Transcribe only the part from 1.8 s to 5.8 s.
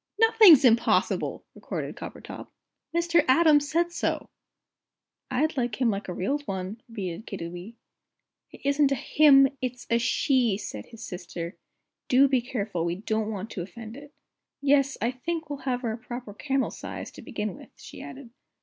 Coppertop; "Mr. Atom said so." "I'd like